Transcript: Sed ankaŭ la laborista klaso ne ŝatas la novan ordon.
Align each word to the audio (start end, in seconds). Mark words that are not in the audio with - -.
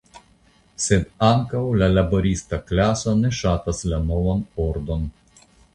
Sed 0.85 1.05
ankaŭ 1.27 1.61
la 1.81 1.91
laborista 1.97 2.61
klaso 2.71 3.17
ne 3.23 3.35
ŝatas 3.43 3.87
la 3.95 4.05
novan 4.11 4.45
ordon. 4.71 5.11